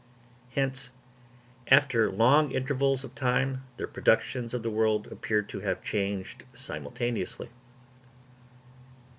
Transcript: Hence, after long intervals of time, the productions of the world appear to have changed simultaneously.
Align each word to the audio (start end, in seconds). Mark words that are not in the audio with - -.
Hence, 0.55 0.89
after 1.67 2.11
long 2.11 2.49
intervals 2.49 3.03
of 3.03 3.13
time, 3.13 3.65
the 3.77 3.85
productions 3.85 4.51
of 4.51 4.63
the 4.63 4.71
world 4.71 5.05
appear 5.11 5.43
to 5.43 5.59
have 5.59 5.83
changed 5.83 6.43
simultaneously. 6.55 7.49